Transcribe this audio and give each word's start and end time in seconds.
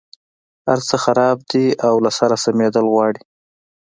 هرڅه 0.69 0.95
خراب 1.03 1.37
دي 1.51 1.65
او 1.87 1.95
له 2.05 2.11
سره 2.19 2.35
سمېدل 2.45 2.85
غواړي. 2.93 3.21